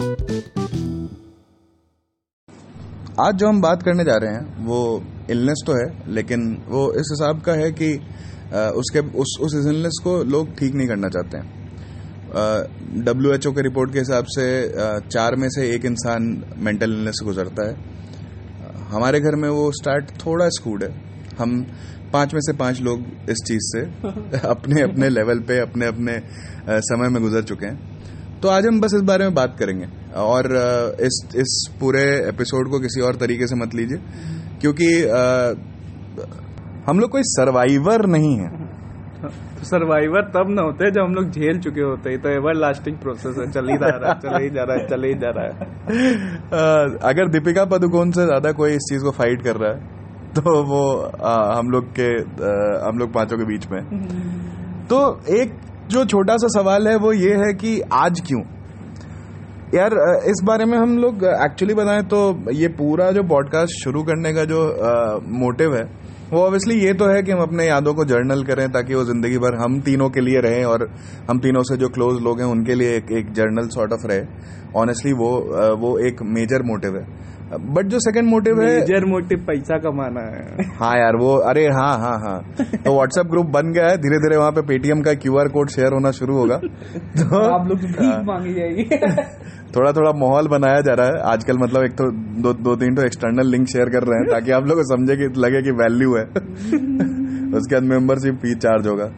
[0.00, 0.06] आज
[3.34, 7.40] जो हम बात करने जा रहे हैं वो इलनेस तो है लेकिन वो इस हिसाब
[7.40, 7.92] का है कि
[8.78, 13.62] उसके उस उस इलनेस को लोग ठीक नहीं करना चाहते हैं। डब्ल्यू एच ओ के
[13.62, 14.72] रिपोर्ट के हिसाब से
[15.08, 17.74] चार में से एक इंसान मेंटल इलनेस से गुजरता है।
[18.90, 20.90] हमारे घर में वो स्टार्ट थोड़ा स्कूड है।
[21.38, 21.66] हम
[22.12, 23.80] पाँच में से पाँच लोग इस चीज़ से
[24.48, 26.18] अपने अपने लेवल पे अपने अपने
[26.88, 27.99] समय में गुजर चुके हैं।
[28.42, 29.86] तो आज हम बस इस बारे में बात करेंगे।
[30.18, 30.46] और
[31.00, 33.98] इस इस पूरे एपिसोड को किसी और तरीके से मत लीजिए
[34.60, 35.22] क्योंकि आ,
[36.86, 38.48] हम लोग कोई सर्वाइवर नहीं है।
[39.20, 42.96] तो सर्वाइवर तब ना होते जब हम लोग झेल चुके होते हैं। तो एवर लास्टिंग
[42.98, 45.30] प्रोसेस है। चल ही जा रहा है चल ही जा रहा है चल ही जा
[45.30, 45.52] रहा है।
[47.10, 49.98] अगर दीपिका पदुकोण से ज़्यादा कोई इस चीज़ को फाइट कर रहा है
[50.34, 53.80] तो वो आ, हम लोग के आ, हम लोग पाँचों के बीच में।
[54.88, 54.98] तो
[55.32, 55.52] एक
[55.90, 58.40] जो छोटा सा सवाल है वो ये है कि आज क्यों?
[59.74, 59.94] यार
[60.26, 62.20] इस बारे में हम लोग एक्चुअली बताएँ तो
[62.52, 64.60] ये पूरा जो पॉडकास्ट शुरू करने का जो
[65.38, 65.82] मोटिव है
[66.32, 69.38] वो ऑब्वियसली ये तो है कि हम अपने यादों को जर्नल करें ताकि वो ज़िंदगी
[69.38, 70.86] भर हम तीनों के लिए रहें और
[71.30, 74.20] हम तीनों से जो क्लोज लोग हैं उनके लिए एक, एक जर्नल सॉर्ट ऑफ़ रहे।
[74.76, 75.30] ऑनेस्टली वो
[75.76, 77.04] वो एक मेजर मोटिव है।
[77.52, 81.98] बट जो सेकंड मोटिव है मेजर मोटिव पैसा कमाना है। हाँ यार वो अरे हाँ
[81.98, 85.48] हाँ हाँ। तो व्हाट्सएप ग्रुप बन गया है धीरे धीरे वहाँ पे पेटीएम का क्यूआर
[85.48, 87.78] कोड शेयर होना शुरू होगा। तो आप लोग
[88.26, 88.84] मांगी जाएगी।
[89.76, 92.10] थोड़ा थोड़ा माहौल बनाया जा रहा है। आजकल मतलब एक तो
[92.42, 95.16] दो दो तीन तो एक्सटर्नल लिंक शेयर कर रहे हैं ताकि आप लोग को समझे
[95.16, 96.24] कि लगे कि वैल्यू है।
[97.58, 99.10] उसके बाद मेंबरशिप फ़ी चार्ज होगा।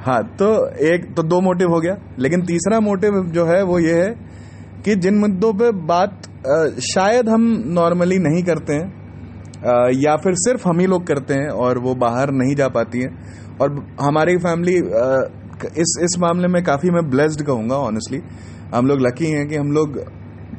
[0.00, 3.94] हाँ तो एक तो दो मोटिव हो गया लेकिन तीसरा मोटिव जो है वो ये
[3.94, 4.29] है
[4.84, 6.22] कि जिन मुद्दों पे बात
[6.84, 7.42] शायद हम
[7.74, 8.98] नॉर्मली नहीं करते हैं
[9.94, 13.10] या फिर सिर्फ़ हम ही लोग करते हैं और वो बाहर नहीं जा पाती हैं।
[13.58, 14.76] और हमारी फैमिली
[15.78, 18.20] इस इस मामले में काफ़ी मैं ब्लेस्ड कहूँगा ऑनेस्टली
[18.74, 19.98] हम लोग लकी हैं कि हम लोग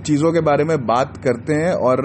[0.02, 2.02] चीज़ों के बारे में बात करते हैं और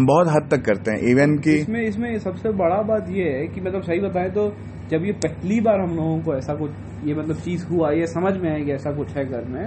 [0.00, 3.60] बहुत हद तक करते हैं। इवन की इसमें इसमें सबसे बड़ा बात यह है कि
[3.60, 4.48] मतलब सही बताएँ तो
[4.90, 6.70] जब ये पहली बार हम लोगों को ऐसा कुछ,
[7.04, 9.64] ये मतलब चीज़ हुआ, ये समझ में आया कि ऐसा कुछ है घर में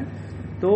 [0.63, 0.69] तो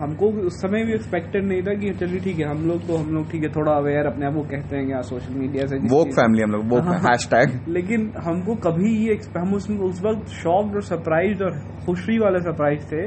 [0.00, 3.14] हमको उस समय भी एक्सपेक्टेड नहीं था कि चलिए ठीक है हम लोग तो हम
[3.14, 6.02] लोग ठीक है थोड़ा अवेयर अपने आप को कहते हैं क्या सोशल मीडिया से वो
[6.12, 10.82] फैमिली हम लोग वो हैशटैग लेकिन हमको कभी ये हम उस, उस वक्त शॉक्ड और
[10.84, 13.06] सरप्राइज़ और खुशी वाले सरप्राइज़ थे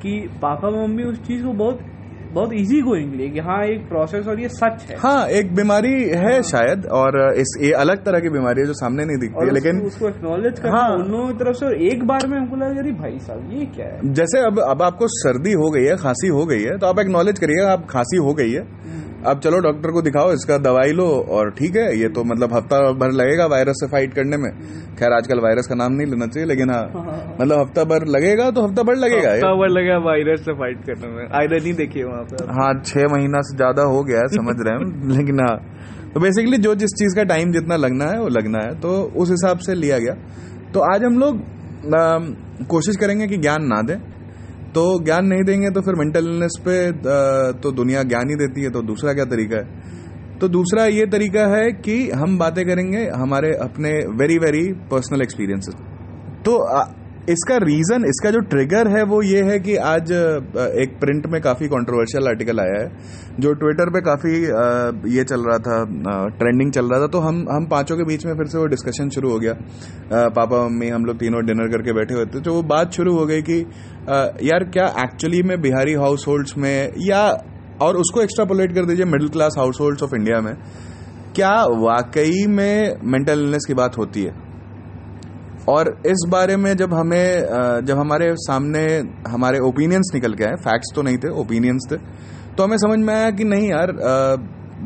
[0.00, 1.93] कि पापा मम्मी उस चीज़ को बहुत
[2.34, 6.32] बहुत इजी गोइंग यहाँ हाँ एक प्रोसेस और ये सच है। हाँ एक बीमारी है
[6.32, 9.54] हाँ। शायद और इस ये अलग तरह की बीमारी है जो सामने नहीं दिखती है
[9.54, 12.92] लेकिन उसको एक्नोलेज करना हाँ, दोनों तरफ़ से और एक बार में हमको लगा अरे
[13.02, 14.12] भाई साहब ये क्या है?
[14.14, 17.38] जैसे अब अब आपको सर्दी हो गई है खांसी हो गई है तो आप एक्नोलेज
[17.38, 18.66] करिए आप खांसी हो गई है।
[19.26, 21.04] अब चलो डॉक्टर को दिखाओ इसका दवाई लो
[21.34, 24.50] और ठीक है ये तो मतलब हफ़्ता भर लगेगा वायरस से फाइट करने में।
[24.96, 26.82] खैर आजकल वायरस का नाम नहीं लेना चाहिए लेकिन हाँ
[27.40, 31.08] मतलब हफ़्ता भर लगेगा तो हफ़्ता भर लगेगा हफ़्ता भर लगेगा वायरस से फाइट करने
[31.08, 34.56] में। आयरन नहीं देखिए वहाँ पे हाँ छह महीना से ज़्यादा हो गया है समझ
[34.60, 35.56] रहे हैं लेकिन हाँ।
[36.14, 39.30] तो बेसिकली जो जिस चीज़ का टाइम जितना लगना है वो लगना है। तो उस
[39.30, 40.14] हिसाब से लिया गया।
[40.74, 41.40] तो आज हम लोग
[42.68, 43.96] कोशिश करेंगे कि ज्ञान ना दें।
[44.74, 46.76] तो ज्ञान नहीं देंगे तो फिर मेंटल इलनेस पे
[47.60, 49.92] तो दुनिया ज्ञान ही देती है तो दूसरा क्या तरीका है?
[50.40, 55.74] तो दूसरा ये तरीका है कि हम बातें करेंगे हमारे अपने वेरी वेरी पर्सनल एक्सपीरियंसेस
[56.44, 56.58] तो
[57.28, 61.66] इसका रीजन इसका जो ट्रिगर है वो ये है कि आज एक प्रिंट में काफ़ी
[61.68, 62.88] कंट्रोवर्शियल आर्टिकल आया है,
[63.40, 64.32] जो ट्विटर पे काफ़ी
[65.14, 65.78] ये चल रहा था
[66.38, 69.08] ट्रेंडिंग चल रहा था। तो हम हम पाँचों के बीच में फिर से वो डिस्कशन
[69.10, 69.54] शुरू हो गया।
[70.30, 73.24] पापा, मम्मी, हम लोग तीनों डिनर करके बैठे हुए थे तो वो बात शुरू हो
[73.26, 73.58] गई कि
[74.04, 77.22] यार, क्या एक्चुअली में बिहारी हाउस होल्ड्स में या,
[77.82, 80.54] और उसको एक्स्ट्रापोलेट कर दीजिए middle class households of India में,
[81.34, 84.32] क्या वाकई में मेंटल इलनेस की बात होती है?
[85.68, 88.84] और इस बारे में जब हमें जब हमारे सामने
[89.28, 91.96] हमारे ओपिनियंस निकल के आए फैक्ट्स तो नहीं थे ओपिनियंस थे
[92.56, 93.92] तो हमें समझ में आया कि नहीं यार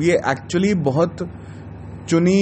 [0.03, 1.29] ये एक्चुअली बहुत
[2.09, 2.41] चुनी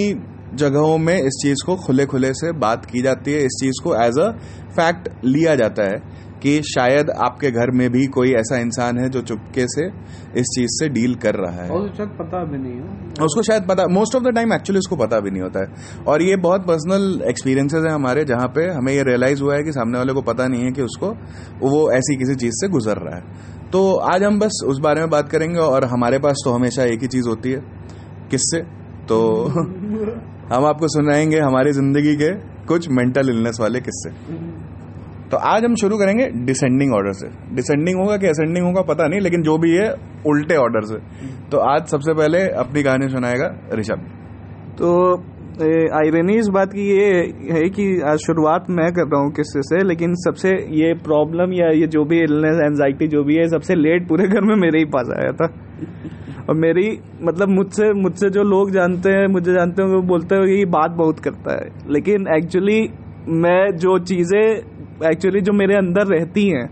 [0.55, 3.95] जगहों में इस चीज़ को खुले खुले से बात की जाती है, इस चीज़ को
[4.03, 4.31] एज अ
[4.77, 5.99] फैक्ट लिया जाता है।
[6.43, 9.87] कि शायद आपके घर में भी कोई ऐसा इंसान है जो चुपके से
[10.41, 13.67] इस चीज़ से डील कर रहा है। और शायद पता भी नहीं हो। उसको शायद
[13.69, 15.67] पता most of the time actually उसको पता भी नहीं होता है।
[16.09, 19.73] और ये बहुत पर्सनल एक्सपीरियंसेस हैं हमारे जहाँ पे हमें ये रियलाइज़ हुआ है कि
[19.73, 21.09] सामने वाले को पता नहीं है कि उसको
[21.61, 23.23] वो ऐसी किसी चीज़ से गुजर रहा है।
[23.71, 27.01] तो आज हम बस उस बारे में बात करेंगे और हमारे पास तो हमेशा एक
[27.01, 27.61] ही चीज़ होती है
[28.31, 28.61] किससे?
[29.09, 29.45] तो
[30.53, 32.35] हम आपको सुनाएँगे हमारी ज़िंदगी के
[32.67, 34.11] कुछ मेंटल इलनेस वाले किस्से।
[35.31, 39.21] तो आज हम शुरू करेंगे डिसेंडिंग ऑर्डर से। डिसेंडिंग होगा कि असेंडिंग होगा पता नहीं,
[39.21, 39.89] लेकिन जो भी है,
[40.27, 40.99] उल्टे ऑर्डर से।
[41.51, 44.05] तो आज सबसे पहले अपनी कहानी सुनाएगा ऋषभ।
[44.79, 44.93] तो
[45.97, 47.09] आयरनी इस बात की ये
[47.53, 51.71] है कि आज शुरुआत मैं कर रहा हूँ किस्से से, लेकिन सबसे ये प्रॉब्लम या
[51.71, 54.85] ये जो भी इलनेस एनजाइटी जो भी है, सबसे लेट पूरे घर में मेरे ही
[54.85, 55.49] पास आया था।
[56.49, 56.87] और मेरी
[57.23, 60.65] मतलब मुझसे मुझसे जो लोग जानते हैं, मुझे जानते हैं, वो बोलते हैं कि ये
[60.71, 62.81] बात बहुत करता है। लेकिन एक्चुअली
[63.43, 66.67] मैं जो चीज़ें एक्चुअली जो मेरे अंदर रहती हैं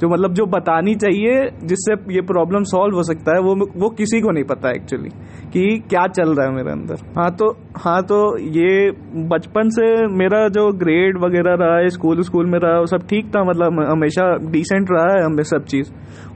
[0.00, 4.20] जो मतलब जो बतानी चाहिए जिससे ये प्रॉब्लम सॉल्व हो सकता है वो वो किसी
[4.20, 5.08] को नहीं पता एक्चुअली
[5.52, 8.18] कि क्या चल रहा है मेरे अंदर। हाँ तो हाँ तो
[8.56, 8.90] ये
[9.28, 9.86] बचपन से
[10.16, 13.80] मेरा जो ग्रेड वगैरह रहा है स्कूल स्कूल में रहा वो सब ठीक था मतलब
[13.90, 15.90] हमेशा डिसेंट रहा है हमें सब चीज़।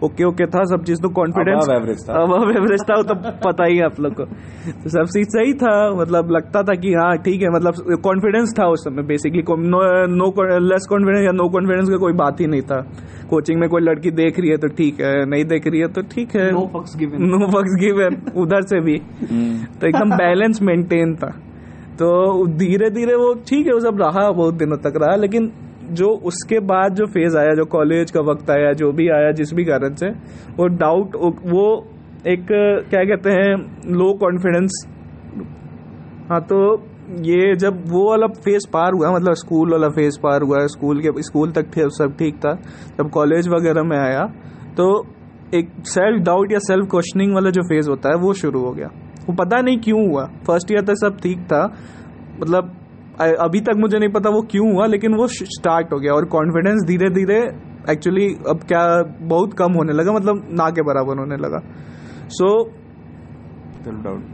[0.05, 3.65] ओके ओके था सब चीज़ तो कॉन्फिडेंस average था। अब एवरेज था वो तो पता
[3.65, 7.17] ही है आप लोग को। तो सब चीज़ सही था मतलब लगता था कि हाँ
[7.25, 9.81] ठीक है मतलब कॉन्फिडेंस था उस समय basically no
[10.17, 10.31] no
[10.67, 12.81] less confidence या नो कॉन्फिडेंस का कोई बात ही नहीं था।
[13.33, 16.03] कोचिंग में कोई लड़की देख रही है तो ठीक है नहीं देख रही है तो
[16.11, 18.99] ठीक है। नो फक्स गिवन नो फक्स गिवन उधर से भी।
[19.81, 21.31] तो एकदम बैलेंस मेंटेन था।
[21.99, 22.09] तो
[22.59, 25.51] धीरे धीरे वो ठीक है वो सब रहा बहुत दिनों तक रहा लेकिन
[25.93, 29.53] जो उसके बाद जो फ़ेज़ आया जो कॉलेज का वक्त आया जो भी आया जिस
[29.55, 30.09] भी कारण से
[30.59, 31.65] वो डाउट वो
[32.27, 32.47] एक
[32.91, 33.53] क्या कहते हैं
[33.93, 34.81] लो कॉन्फिडेंस
[36.29, 36.59] हाँ तो
[37.23, 41.23] ये जब वो वाला फ़ेज़ पार हुआ मतलब स्कूल वाला फ़ेज़ पार हुआ स्कूल के
[41.23, 42.53] स्कूल तक थे सब ठीक था,
[42.99, 44.25] जब कॉलेज वगैरह में आया
[44.77, 44.87] तो
[45.55, 48.87] एक सेल्फ डाउट या सेल्फ क्वेश्चनिंग वाला जो फ़ेज़ होता है, वो शुरू हो गया।
[49.29, 51.65] वो पता नहीं क्यों हुआ। फ़र्स्ट ईयर तक सब ठीक था
[52.41, 52.71] मतलब
[53.41, 56.85] अभी तक मुझे नहीं पता वो क्यों हुआ, लेकिन वो स्टार्ट हो गया और कॉन्फिडेंस
[56.87, 57.39] धीरे धीरे
[57.91, 58.87] एक्चुअली अब क्या,
[59.29, 61.61] बहुत कम होने लगा मतलब ना के बराबर होने लगा।
[62.31, 62.82] सो डाउट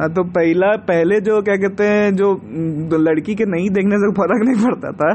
[0.01, 2.33] हाँ तो पहला, पहले जो क्या कहते हैं, जो
[2.99, 5.11] लड़की के नहीं देखने से फ़र्क नहीं पड़ता था,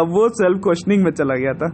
[0.00, 1.66] अब वो सेल्फ क्वेश्चनिंग में चला गया था।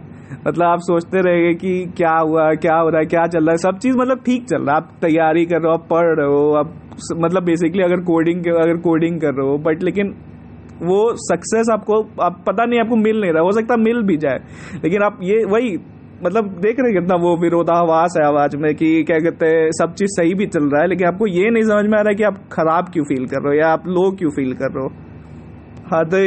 [0.47, 3.57] मतलब आप सोचते रहेंगे कि क्या हुआ, क्या हो रहा है, क्या चल रहा है,
[3.57, 6.27] सब चीज़ मतलब ठीक चल रहा है। आप तैयारी कर रहे हो, आप पढ़ रहे
[6.27, 6.73] हो, आप
[7.17, 10.13] मतलब बेसिकली अगर कोडिंग अगर कोडिंग कर रहे हो बट लेकिन
[10.83, 14.39] वो सक्सेस आपको, आप पता नहीं, आपको मिल नहीं रहा, हो सकता मिल भी जाए।
[14.83, 15.77] लेकिन आप ये, वही
[16.25, 20.11] मतलब देख रहे कितना वो विरोधाभास है आवाज़ में कि क्या कहते हैं सब चीज़
[20.11, 22.23] सही भी चल रहा है लेकिन आपको ये नहीं समझ में आ रहा है कि
[22.23, 24.91] आप खराब क्यों फील कर रहे हो या आप लो क्यों फील कर रहे हो।
[25.85, 26.17] हाँ तो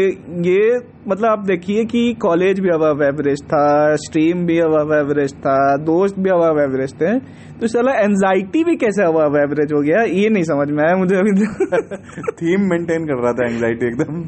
[0.47, 0.77] ये
[1.09, 3.65] मतलब आप देखिए कि कॉलेज भी अबव एवरेज था
[3.97, 7.19] स्ट्रीम भी अबव एवरेज था दोस्त भी अबव एवरेज थे।
[7.61, 11.17] तो चला एनजाइटी भी कैसे अबव एवरेज हो गया ये नहीं समझ में आया मुझे
[11.17, 11.33] अभी
[12.41, 14.21] थीम मेंटेन कर रहा था एंग्जाइटी एकदम।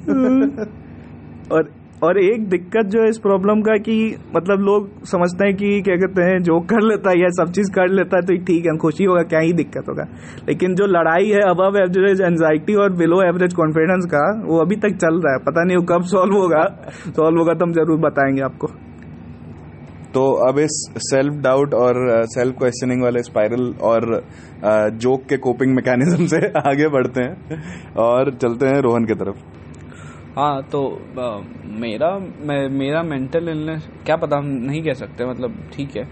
[1.55, 1.71] और
[2.03, 3.95] और एक दिक्कत जो है इस प्रॉब्लम का कि
[4.37, 7.71] मतलब लोग समझते हैं कि क्या कहते हैं जो कर लेता है या सब चीज़
[7.73, 10.05] कर लेता है तो ठीक है खुशी होगा, क्या ही दिक्कत होगा।
[10.49, 14.97] लेकिन जो लड़ाई है अबव एवरेज एंजाइटी और बिलो एवरेज कॉन्फिडेंस का, वो अभी तक
[14.97, 16.65] चल रहा है। पता नहीं वो कब सॉल्व होगा।
[17.17, 18.73] सॉल्व होगा तो हम ज़रूर बताएँगे आपको।
[20.15, 24.11] तो अब इस सेल्फ डाउट और सेल्फ क्वेश्चनिंग वाले स्पाइरल और
[24.99, 29.58] जोक के कोपिंग मैकेनिज्म से आगे बढ़ते हैं और चलते हैं रोहन की तरफ़।
[30.39, 30.81] हाँ तो
[31.19, 31.41] आ,
[31.81, 36.05] मेरा मैं, मेरा मेंटल इलनेस क्या पता हम नहीं कह सकते मतलब ठीक है।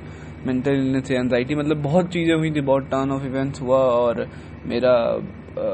[0.47, 4.27] मेंटल इलनेस या एनजाइटी मतलब बहुत चीज़ें हुई थी बहुत टर्न ऑफ़ इवेंट्स हुआ और
[4.67, 5.69] मेरा आ,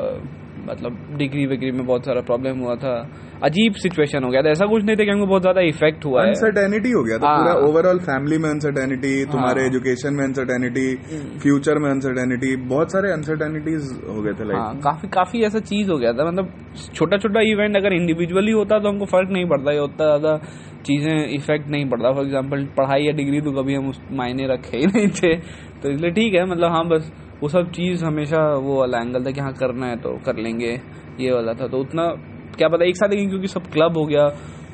[0.67, 2.95] मतलब डिग्री वगैरह में बहुत सारा प्रॉब्लम हुआ था।
[3.43, 6.23] अजीब सिचुएशन हो गया था। ऐसा कुछ नहीं था कि हमको बहुत ज़्यादा इफ़ेक्ट हुआ
[6.23, 10.87] अनसर्टेनिटी हो गया था। हाँ। पूरा ओवरऑल फैमिली में अनसर्टेनिटी तुम्हारे हाँ। एजुकेशन में अनसर्टेनिटी
[11.43, 15.91] फ्यूचर में अनसर्टेनिटी बहुत सारे अनसर्टेनिटीज हो गए थे हाँ लाइफ काफ़ी काफ़ी ऐसा चीज़
[15.91, 16.53] हो गया था। मतलब
[16.95, 20.37] छोटा छोटा इवेंट अगर इंडिविजुअली होता तो हमको फ़र्क नहीं पड़ता। ये उतना ज़्यादा
[20.87, 24.77] चीज़ें इफ़ेक्ट नहीं पड़ता। फॉर एग्ज़ाम्पल पढ़ाई या डिग्री तो कभी हम उस मायने रखे
[24.77, 25.35] ही नहीं थे।
[25.83, 27.13] तो इसलिए ठीक है मतलब हाँ बस
[27.43, 30.71] वो सब चीज़ हमेशा वो वाला एंगल था कि हाँ करना है तो कर लेंगे
[31.21, 32.05] ये वाला था। तो उतना
[32.57, 34.25] क्या पता एक साथ क्योंकि सब क्लब हो गया,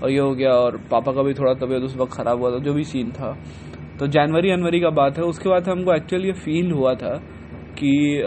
[0.03, 2.59] और ये हो गया, और पापा का भी थोड़ा तबीयत उस वक्त खराब हुआ था,
[2.59, 3.37] जो भी सीन था।
[3.99, 7.15] तो जनवरी जनवरी का बात है। उसके बाद हमको एक्चुअली ये फील हुआ था
[7.79, 8.23] कि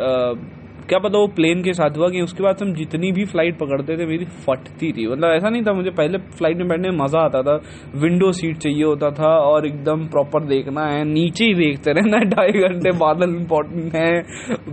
[0.92, 3.98] क्या पता वो प्लेन के साथ हुआ कि उसके बाद हम जितनी भी फ़्लाइट पकड़ते
[3.98, 7.20] थे, मेरी फटती थी। मतलब ऐसा नहीं था, मुझे पहले फ़्लाइट में बैठने में मज़ा
[7.20, 7.56] आता था।
[7.96, 12.52] विंडो सीट चाहिए होता था और एकदम प्रॉपर देखना है, नीचे ही देखते रहना ढाई
[12.52, 14.24] घंटे बादल इंपॉर्टेंट है।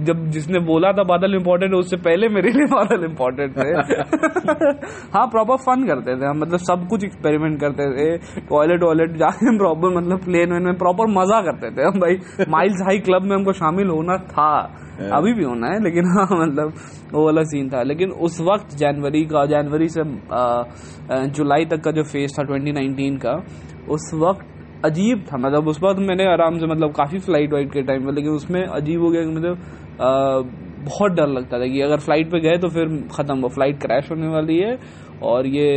[0.05, 3.69] जब जिसने बोला था बादल इंपॉर्टेंट है उससे पहले मेरे लिए बादल इंपॉर्टेंट थे।
[5.15, 9.59] हाँ प्रॉपर फन करते थे हम मतलब सब कुछ एक्सपेरिमेंट करते थे। टॉयलेट वॉयलेट जाके
[9.59, 13.37] प्रॉपर मतलब प्लेन वेन में प्रॉपर मज़ा करते थे हम, भाई। माइल्स हाई क्लब में
[13.37, 16.73] हमको शामिल होना था। अभी भी होना है, लेकिन हाँ मतलब
[17.13, 20.03] वो वाला सीन था। लेकिन उस वक्त, जनवरी का, जनवरी से
[21.35, 23.35] जुलाई तक का जो फ़ेज़ था 2019 का,
[23.89, 24.47] उस वक्त
[24.85, 28.13] अजीब था। मतलब उस वक्त मैंने आराम से मतलब काफ़ी फ़्लाइट वाइट के टाइम पे,
[28.13, 29.57] लेकिन उसमें अजीब हो गया कि मतलब
[30.81, 34.11] बहुत डर लगता था कि अगर फ़्लाइट पे गए तो फिर ख़त्म, वो फ़्लाइट क्रैश
[34.11, 34.77] होने वाली है।
[35.23, 35.69] और ये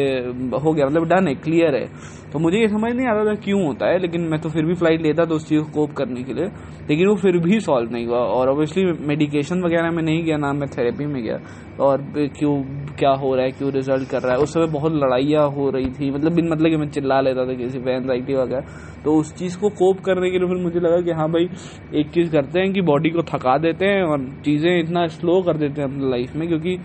[0.55, 1.85] हो गया मतलब डन है क्लियर है।
[2.31, 4.73] तो मुझे ये समझ नहीं आता था क्यों होता है, लेकिन मैं तो फिर भी
[4.73, 6.45] फ़्लाइट लेता था उस चीज़ को कोप करने के लिए,
[6.89, 10.51] लेकिन वो फिर भी सॉल्व नहीं हुआ। और ऑब्वियसली मेडिकेशन वगैरह में नहीं गया, ना
[10.53, 11.39] मैं थेरेपी में गया।
[11.79, 12.01] और
[12.37, 12.55] क्यों,
[12.99, 15.89] क्या हो रहा है, क्यों रिज़ल्ट कर रहा है, उस समय बहुत लड़ाइयाँ हो रही
[15.91, 18.65] थी मतलब बिन मतलब कि मैं चिल्ला लेता था किसी पे एनजाइटी वगैरह।
[19.03, 21.49] तो उस चीज़ को कोप करने के लिए फिर मुझे लगा कि हाँ भाई,
[21.99, 25.57] एक चीज़ करते हैं कि बॉडी को थका देते हैं और चीज़ें इतना स्लो कर
[25.57, 26.77] देते हैं अपनी लाइफ में, क्योंकि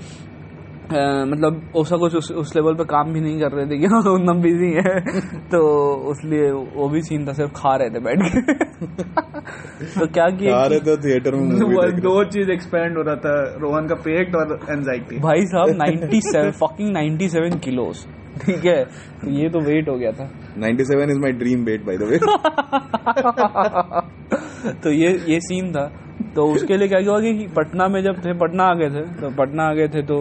[0.93, 4.40] मतलब ऐसा कुछ उस, उस लेवल पे काम भी नहीं कर रहे थे कि हाँ
[4.40, 5.00] बिज़ी है।
[5.49, 5.61] तो
[6.11, 8.52] उसलिए वो भी सीन था सिर्फ़ खा रहे थे बैठ के।
[10.00, 11.59] तो क्या खा किया रहे थे थिएटर में
[12.00, 16.97] दो चीज़ एक्सपेंड हो रहा था रोहन का पेट और एंजाइटी भाई साहब 97 फकिंग
[16.97, 18.07] 97 किलोस
[18.47, 18.85] ठीक है?
[18.85, 22.02] तो ये तो वेट हो गया था। थे 97 is my dream weight by the
[22.02, 22.19] way
[24.83, 26.06] तो ये ये सीन था।
[26.37, 29.31] तो उसके लिए क्या हुआ कि पटना में जब थे, पटना आ गए थे तो
[29.37, 30.19] पटना आ गए थे तो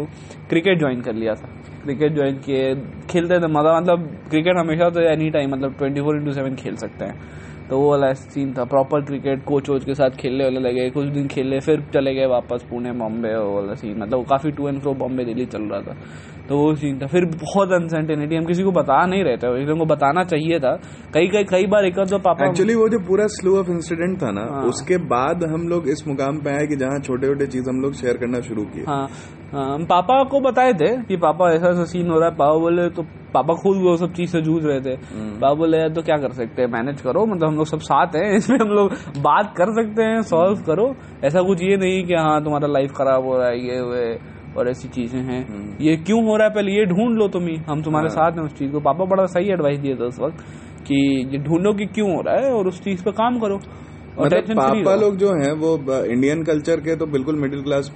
[0.50, 1.50] क्रिकेट ज्वाइन कर लिया था।
[1.84, 2.76] क्रिकेट ज्वाइन किए,
[3.10, 6.76] खेलते थे मज़ा मतलब क्रिकेट हमेशा तो एनी टाइम मतलब ट्वेंटी फोर इंटू सेवन खेल
[6.76, 10.60] सकते हैं। तो वो वाला सीन था प्रॉपर क्रिकेट कोच वोच के साथ खेलने वाले
[10.60, 14.52] लगे, कुछ दिन खेले फिर चले गए वापस पुणे, बॉम्बे, वो वाला सीन मतलब काफ़ी
[14.52, 15.96] to and fro Bombay Delhi चल रहा था।
[16.50, 19.80] तो वो सीन था। फिर बहुत अनसर्टेनिटी हम किसी को बता नहीं रहे थे। किसी
[19.80, 20.76] को बताना चाहिए था।
[21.14, 24.32] कई कई कई बार एक दो पापा एक्चुअली वो जो पूरा स्लो ऑफ़ इंसिडेंट था
[24.32, 27.70] ना हाँ। उसके बाद हम लोग इस मुकाम पे आए कि जहाँ छोटे छोटे चीज़
[27.70, 29.10] हम लोग शेयर करना शुरू किए। हाँ
[29.54, 32.60] हाँ, हम पापा को बताए थे कि पापा ऐसा ऐसा सीन हो रहा है। पापा
[32.60, 36.02] बोले तो पापा खुद वो सब चीज़ से जूझ रहे थे। पापा बोले यार तो
[36.02, 36.70] क्या कर सकते हैं?
[36.70, 40.22] मैनेज करो। मतलब हम लोग सब साथ हैं। इसमें हम लोग बात कर सकते हैं
[40.22, 43.82] सॉल्व करो। ऐसा कुछ ये नहीं कि हाँ तुम्हारा लाइफ खराब हो रहा है ये
[43.82, 45.42] वे और ऐसी चीज़ें हैं।
[45.82, 46.54] ये क्यों हो रहा है?
[46.54, 49.26] पहले ये ढूंढ लो तुम्हें ही। हम तुम्हारे साथ हैं उस चीज़ को। पापा बड़ा
[49.26, 50.44] सही एडवाइस दिया था उस वक्त
[50.88, 50.96] कि
[51.32, 53.60] ये ढूंढो कि क्यों हो रहा है और उस चीज़ पे काम करो।
[54.20, 55.72] मतलब पापा लोग जो हैं वो
[56.06, 57.92] इंडियन कल्चर के तो बिल्कुल मिडिल क्लास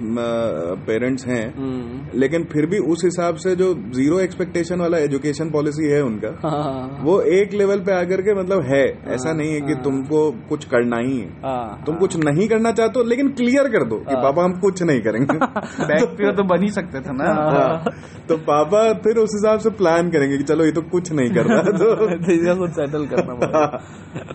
[0.86, 5.90] पेरेंट्स हैं। हम्म, लेकिन फिर भी उस हिसाब से जो ज़ीरो एक्सपेक्टेशन वाला एजुकेशन पॉलिसी
[5.90, 8.84] है उनका हाँ वो एक लेवल पे आकर के मतलब है।
[9.14, 13.00] ऐसा नहीं है कि तुमको कुछ करना ही है। हाँ तुम कुछ नहीं करना चाहते
[13.00, 15.38] हो लेकिन क्लियर कर दो कि पापा हम कुछ नहीं करेंगे।
[15.90, 17.84] बैक तो बन ही सकते थे ना। हाँ,
[18.28, 21.44] तो पापा फिर उस हिसाब से प्लान करेंगे कि चलो ये तो कुछ नहीं कर
[21.44, 21.94] रहा तो
[22.60, 23.32] तो सेटल करना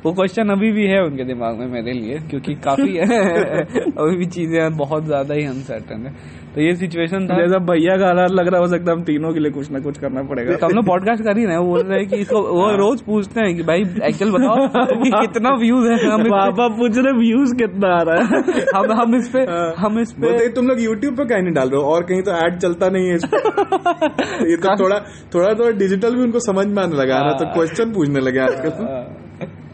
[0.06, 3.20] वो क्वेश्चन अभी भी है उनके दिमाग में मेरे लिए क्योंकि काफ़ी है
[4.00, 8.06] अभी भी चीज़ें बहुत ज़्यादा ही अनसर्टन है। तो ये सिचुएशन था। जैसा भैया का
[8.06, 10.56] हालात लग रहा हो सकता है हम तीनों के लिए कुछ ना कुछ करना पड़ेगा।
[10.56, 13.02] तो हम लोग पॉडकास्ट कर ही रहे हैं बोल रहे हैं कि इसको वो रोज
[13.02, 14.68] पूछते हैं कि भाई एक्चुअल बताओ
[15.02, 19.16] कि कितना व्यूज़ है हम पापा पूछ रहे व्यूज़ कितना आ रहा है। हम हम
[19.16, 19.44] इस पे
[19.78, 22.22] हम इस पे बोलते तुम लोग यूट्यूब पे कहीं नहीं डाल रहे हो और कहीं
[22.22, 23.44] तो ऐड चलता नहीं है इस पे।
[24.52, 25.00] ये तो थोड़ा
[25.36, 28.40] थोड़ा थोड़ा डिजिटल भी उनको समझ में आने लगा है ना तो क्वेश्चन पूछने लगे
[28.42, 29.04] आजकल। हाँ,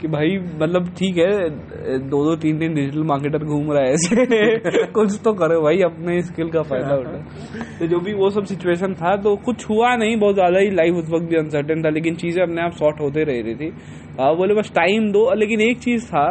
[0.02, 4.86] कि भाई मतलब ठीक है दो दो तीन दिन डिजिटल मार्केटर घूम रहा है ऐसे।
[4.94, 8.94] कुछ तो करो भाई अपने स्किल का फ़ायदा उठा तो जो भी वो सब सिचुएशन
[8.94, 12.16] था तो कुछ हुआ नहीं बहुत ज़्यादा ही लाइफ उस वक्त भी अनसर्टेन था लेकिन
[12.16, 13.72] चीज़ें अपने आप सॉर्ट होते रह रही थी।
[14.20, 16.26] आ, बोले बस टाइम दो। लेकिन एक चीज़ था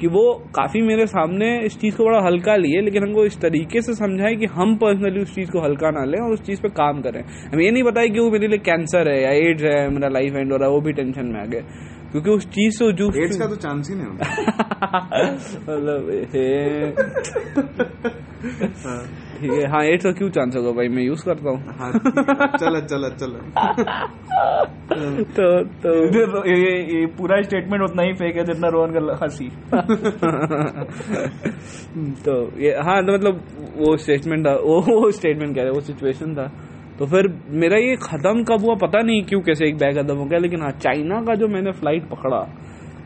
[0.00, 0.22] कि वो
[0.54, 4.34] काफ़ी मेरे सामने इस चीज़ को बड़ा हल्का लिए लेकिन हमको इस तरीके से समझाए
[4.36, 7.20] कि हम पर्सनली उस चीज़ को हल्का ना लें और उस चीज़ पे काम करें।
[7.52, 10.36] हमें ये नहीं बताया कि वो मेरे लिए कैंसर है या एड्स है मेरा लाइफ
[10.36, 11.62] एंड हो रहा है वो भी टेंशन में आ गए
[12.12, 14.22] क्योंकि उस चीज़ से जूझ एड्स का तो चांस ही नहीं होता।
[15.62, 16.10] मतलब
[19.40, 20.88] ठीक है। हाँ एड्स का क्यों चांस होगा भाई?
[20.88, 21.92] मैं यूज़ करता हूँ। हाँ,
[22.58, 23.38] चलो चलो चलो।
[25.22, 25.94] तो तो।
[26.48, 29.48] ये, ये, ये पूरा स्टेटमेंट उतना ही फेक है जितना रोहन का हँसी।
[32.24, 33.40] तो ये हाँ तो मतलब
[33.76, 36.52] वो स्टेटमेंट था वो वो स्टेटमेंट कह रहे वो सिचुएशन था।
[37.02, 40.24] तो फिर मेरा ये खत्म कब हुआ पता नहीं क्यों, कैसे एक बैग खत्म हो
[40.24, 42.38] गया, लेकिन हाँ चाइना का जो मैंने फ़्लाइट पकड़ा,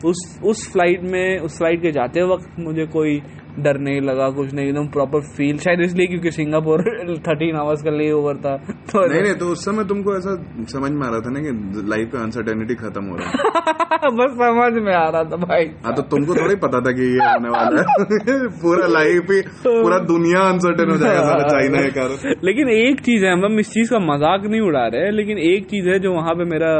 [0.05, 3.21] उस उस फ़्लाइट में, उस फ़्लाइट के जाते वक्त मुझे कोई
[3.59, 6.81] डर नहीं लगा कुछ नहीं एकदम प्रॉपर फील शायद इसलिए क्योंकि सिंगापुर
[7.27, 8.55] थर्टीन आवर्स का ले ओवर था
[8.91, 10.35] तो नहीं नहीं तो उस समय तुमको ऐसा
[10.71, 11.51] समझ में आ रहा था ना कि
[11.89, 15.93] लाइफ का अनसर्टेनिटी खत्म हो रहा है। बस समझ में आ रहा था भाई। हाँ
[15.95, 20.41] तो तुमको थोड़ा पता था कि ये होने वाला है। पूरा लाइफ ही पूरा दुनिया
[20.49, 23.99] अनसर्टेन हो जाएगा सारा चाइना के कारण लेकिन एक चीज़ है हम इस चीज़ का
[23.99, 26.71] मज़ाक नहीं उड़ा रहे लेकिन एक चीज़ है जो वहाँ पे मेरा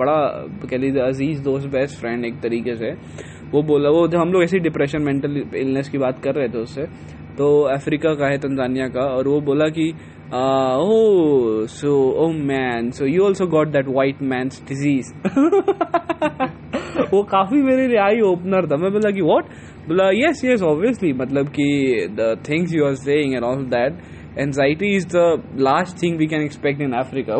[0.00, 0.18] बड़ा
[0.70, 2.92] कह लीजिए अज़ीज़ दोस्त बेस्ट फ्रेंड एक तरीके से
[3.54, 6.58] वो बोला, वो जब हम लोग ऐसी डिप्रेशन मेंटल इलनेस की बात कर रहे थे
[6.58, 6.86] उससे
[7.38, 9.88] तो अफ्रीका का है तंजानिया का, और वो बोला कि
[10.32, 11.92] ओ so
[12.22, 15.12] oh man so you also got that white man's disease
[17.12, 19.44] वो काफ़ी मेरे लिए आई ओपनर था। मैं बोला कि वॉट
[19.88, 21.66] बोला यस यस ऑब्वियसली मतलब कि
[22.18, 23.92] the things you are saying and all that
[24.36, 25.20] anxiety is the
[25.58, 27.36] last thing we can expect in Africa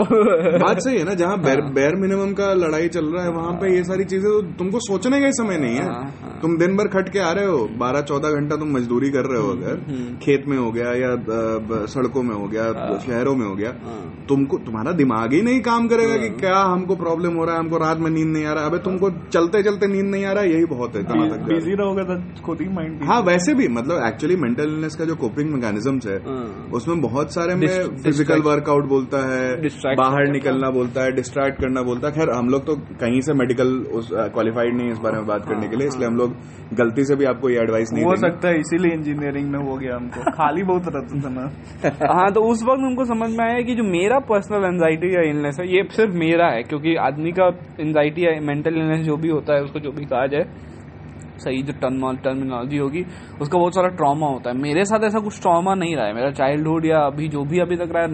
[0.59, 3.75] बात सही है ना जहाँ बेर, बेर मिनिमम का लड़ाई चल रहा है वहाँ पे
[3.77, 6.77] ये सारी चीज़ें तो तुमको सोचने का ही समय नहीं है हाँ, हाँ। तुम दिन
[6.77, 9.63] भर खट के आ रहे हो बारह चौदह घंटा तुम मजदूरी कर रहे हो हम्म,
[9.63, 11.11] अगर खेत में हो गया या
[11.95, 13.73] सड़कों में हो गया हाँ। शहरों में हो गया
[14.29, 17.79] तुमको तुम्हारा दिमाग ही नहीं काम करेगा कि क्या हमको प्रॉब्लम हो रहा है हमको
[17.79, 20.45] रात में नींद नहीं आ रहा है अबे तुमको चलते चलते नींद नहीं आ रहा
[20.45, 23.55] है यही बहुत है कहाँ तक है। बिज़ी रहोगे तो खुद ही माइंड हाँ वैसे
[23.55, 26.45] भी मतलब एक्चुअली मेंटल इलनेस का जो कोपिंग मैकेनिज्म है हाँ।
[26.85, 27.67] उसमें बहुत सारे में
[28.03, 32.67] फ़िज़िकल वर्कआउट बोलता है बाहर निकलना बोलता है डिस्ट्रैक्ट करना बोलता है। खैर हम लोग
[32.67, 33.71] तो कहीं से मेडिकल
[34.35, 36.35] क्वालिफाइड नहीं है इस बारे में बात करने के लिए इसलिए हम लोग
[36.75, 39.97] गलती से भी आपको ये एडवाइस नहीं हो सकता है इसीलिए इंजीनियरिंग में हो गया
[39.97, 43.75] हमको। खाली बहुत रहता था ना। हाँ तो उस वक्त उनको समझ में आया कि
[43.75, 47.49] जो मेरा पर्सनल एंजाइटी या इलनेस है ये सिर्फ़ मेरा है क्योंकि आदमी का
[47.81, 50.73] एंजाइटी या मेंटल इलनेस जो भी होता है उसको जो भी कहा जाए
[51.39, 53.05] सही जो टर्म टर्मिनोलॉजी होगी
[53.41, 56.31] उसका बहुत सारा ट्रॉमा होता है। मेरे साथ ऐसा कुछ ट्रॉमा नहीं रहा है। मेरा
[56.33, 58.09] चाइल्डहुड या अभी जो भी अभी तक रहा है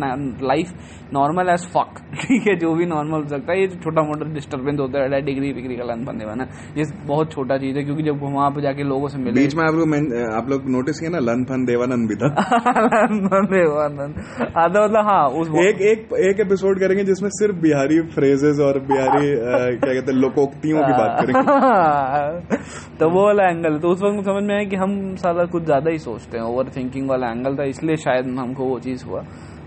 [0.46, 0.72] लाइफ
[1.14, 4.78] नॉर्मल एज फक ठीक है जो भी नॉर्मल हो सकता है। ये छोटा मोटा डिस्टर्बेंस
[4.80, 6.46] होता है डिग्री विग्री का लन बंदे बना
[6.76, 9.64] ये बहुत छोटा चीज़ है क्योंकि जब वहाँ पे जाके लोगों से मिले बीच में
[9.64, 9.94] आप लोग
[10.36, 12.28] आप लोग नोटिस किया ना लन फन देवानंद भी था।
[13.50, 14.20] देवानंद।
[14.56, 18.78] हाँ तो मतलब हाँ उस एक एक एक एपिसोड करेंगे जिसमें सिर्फ़ बिहारी फ्रेजेस और
[18.90, 19.28] बिहारी
[19.76, 22.56] क्या कहते हैं लोकोक्तियों की बात करेंगे।
[23.00, 25.90] तो वो वाला एंगल तो उस वक्त समझ में आया कि हम सारा कुछ ज़्यादा
[25.90, 29.24] ही सोचते हैं ओवर थिंकिंग वाला एंगल था, इसलिए शायद हमको वो चीज़ हुआ।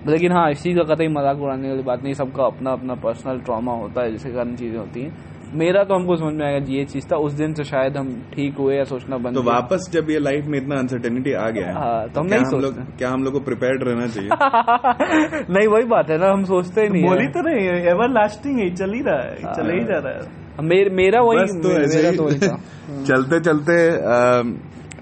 [0.07, 3.73] लेकिन हाँ इसी का कतई मज़ाक उड़ाने वाली बात नहीं, सबका अपना अपना पर्सनल ट्रॉमा
[3.73, 5.11] होता है जिसके कारण चीज़ें होती हैं।
[5.53, 8.57] मेरा तो हमको समझ में आएगा ये चीज़ था उस दिन से शायद हम ठीक
[8.57, 11.73] हुए या सोचना बंद तो वापस जब ये लाइफ में इतना अनसर्टेनिटी आ गया है
[11.73, 14.29] हाँ, तो हम नहीं हम लोग सोचते। क्या हम लोग को प्रिपेयर्ड रहना चाहिए?
[15.53, 18.69] नहीं वही बात है ना हम सोचते ही नहीं बोली तो नहीं एवर लास्टिंग है
[18.75, 22.11] चल ही रहा है चले ही जा रहा है। मेर, मेरा वही तो ऐसे मेरा
[22.17, 22.55] तो वही था।
[23.07, 24.51] चलते चलते अम,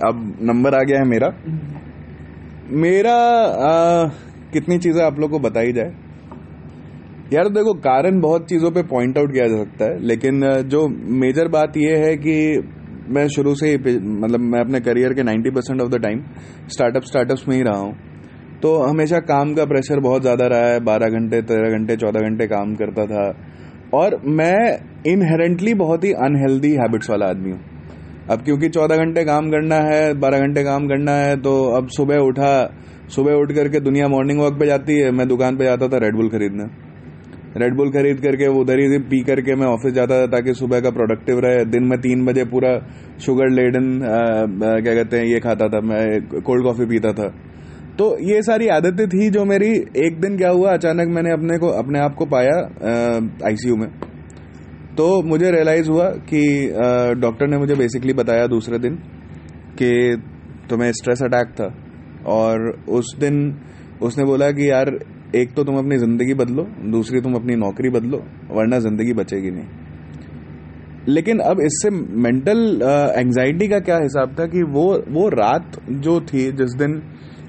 [0.07, 1.27] अब नंबर आ गया है मेरा।
[2.83, 3.15] मेरा
[4.53, 5.91] कितनी चीज़ें आप लोग को बताई जाए?
[7.31, 10.87] यार देखो, कारण बहुत चीज़ों पे पॉइंट आउट किया जा सकता है, लेकिन जो
[11.19, 12.33] मेजर बात यह है कि
[13.09, 16.23] मैं शुरू से ही मतलब मैं अपने करियर के 90 percent of the time
[16.69, 17.93] startup startups में ही रहा हूँ।
[18.61, 22.47] तो हमेशा काम का प्रेशर बहुत ज़्यादा रहा है, बारह घंटे, तेरह घंटे, चौदह घंटे
[22.47, 23.23] काम करता था।
[23.93, 24.57] और मैं
[25.07, 27.59] इनहेरेंटली बहुत ही अनहेल्दी हैबिट्स वाला आदमी हूँ।
[28.29, 32.27] अब क्योंकि चौदह घंटे काम करना है, बारह घंटे काम करना है तो अब सुबह
[32.27, 32.53] उठा,
[33.09, 36.29] सुबह उठ करके दुनिया मॉर्निंग वॉक पे जाती है, मैं दुकान पे जाता था रेडबुल
[36.29, 36.90] खरीदने।
[37.57, 40.89] रेडबुल खरीद करके, वो उधर ही पी करके मैं ऑफ़िस जाता था ताकि सुबह का
[40.89, 42.71] प्रोडक्टिव रहे। दिन में तीन बजे पूरा
[43.19, 43.87] शुगर लेडन
[44.53, 47.27] क्या कहते हैं, ये खाता था, मैं कोल्ड कॉफ़ी पीता था।
[47.97, 51.67] तो ये सारी आदतें थी जो मेरी, एक दिन क्या हुआ, अचानक मैंने अपने को,
[51.77, 52.57] अपने आप को पाया
[53.47, 53.87] आईसीयू में।
[54.97, 56.41] तो मुझे रियलाइज़ हुआ कि
[57.19, 58.95] डॉक्टर ने मुझे बेसिकली बताया दूसरे दिन
[59.77, 59.91] कि
[60.69, 61.73] तुम्हें स्ट्रेस अटैक था।
[62.27, 63.37] और उस दिन,
[64.01, 64.91] उसने बोला कि यार
[65.35, 68.17] एक तो तुम अपनी ज़िंदगी बदलो दूसरी तुम अपनी नौकरी बदलो
[68.51, 69.67] वरना ज़िंदगी बचेगी नहीं।
[71.07, 71.89] लेकिन अब इससे
[72.23, 72.59] मेंटल
[73.17, 77.01] एंजाइटी का क्या हिसाब था कि वो वो रात जो थी जिस दिन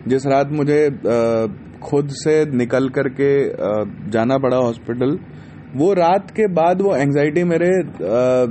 [0.08, 1.46] जिस रात मुझे अ,
[1.82, 5.18] खुद से निकल करके अ, जाना पड़ा हॉस्पिटल
[5.76, 8.46] वो रात के बाद वो एंजाइटी मेरे अ,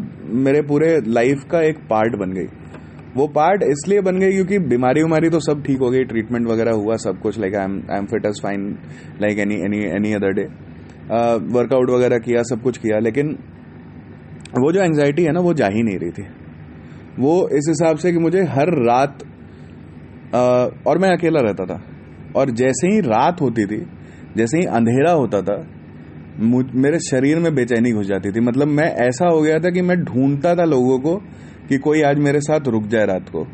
[0.46, 2.48] मेरे पूरे लाइफ का एक पार्ट बन गई।
[3.16, 6.72] वो पार्ट इसलिए बन गई क्योंकि बीमारी उमारी तो सब ठीक हो गई ट्रीटमेंट वगैरह
[6.72, 8.68] हुआ सब कुछ like I am I am fit as fine
[9.22, 10.44] like any any any other day
[11.54, 13.38] workout वगैरह किया सब कुछ किया लेकिन
[14.60, 16.24] वो जो एंजाइटी है ना वो जा ही नहीं रही थी।
[17.20, 19.24] वो इस हिसाब से कि मुझे हर रात
[20.34, 20.40] अ,
[20.88, 21.82] और मैं अकेला रहता था
[22.36, 23.86] और जैसे ही रात होती थी
[24.38, 25.56] जैसे ही अंधेरा होता था
[26.76, 29.98] मेरे शरीर में बेचैनी घुस जाती थी। मतलब मैं ऐसा हो गया था कि मैं
[30.04, 31.16] ढूंढता था लोगों को
[31.72, 33.46] कि कोई आज मेरे साथ रुक जाए रात को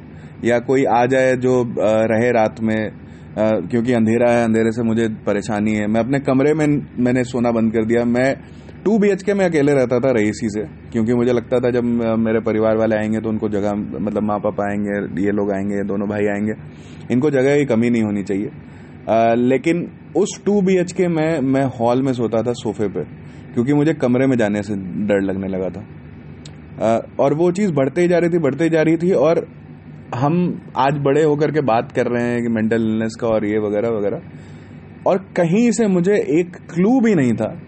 [0.46, 1.52] या कोई आ जाए जो
[2.12, 2.80] रहे रात में
[3.38, 6.66] क्योंकि अंधेरा है अंधेरे से मुझे परेशानी है। मैं अपने कमरे में
[7.00, 8.34] मैंने सोना बंद कर दिया। मैं
[8.86, 11.84] टू बी के में अकेले रहता था रईसी से क्योंकि मुझे लगता था जब
[12.20, 16.08] मेरे परिवार वाले आएँगे तो उनको जगह मतलब माँ पापा आएँगे ये लोग आएँगे दोनों
[16.10, 16.56] भाई आएँगे
[17.14, 21.66] इनको जगह की कमी नहीं होनी चाहिए। अ, लेकिन उस टू बी के में मैं
[21.80, 23.04] हॉल में सोता था सोफे पे
[23.54, 24.76] क्योंकि मुझे कमरे में जाने से
[25.08, 25.86] डर लगने लगा था।
[27.20, 29.48] और वो चीज़ बढ़ते ही जा रही थी, बढ़ते ही जा रही थी और
[30.16, 33.60] हम आज बड़े होकर के बात कर रहे हैं कि मेंटल इलनेस का और ये
[33.60, 34.22] वगैरह वगैरह।
[35.08, 37.62] और कहीं से मुझे एक क्लू भी नहीं था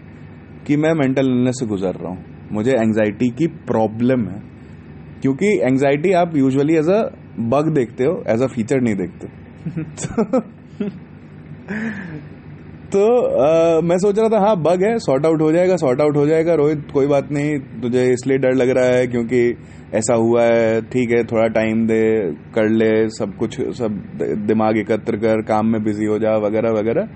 [0.66, 4.42] कि मैं मेंटल इलनेस से गुजर रहा हूँ। मुझे एंजाइटी की प्रॉब्लम है।
[5.22, 9.40] क्योंकि एंजाइटी आप यूजुअली एज अ बग देखते हो एज अ फीचर नहीं देखते।
[12.92, 13.00] तो
[13.38, 16.26] आ, मैं सोच रहा था हाँ बग है सॉर्ट आउट हो जाएगा सॉर्ट आउट हो
[16.26, 19.42] जाएगा रोहित कोई बात नहीं तुझे इसलिए डर लग रहा है क्योंकि
[19.94, 22.00] ऐसा हुआ है ठीक है थोड़ा टाइम दे
[22.54, 24.00] कर ले सब कुछ सब
[24.46, 27.08] दिमाग एकत्र कर काम में बिज़ी हो जा वगैरह वगैरह।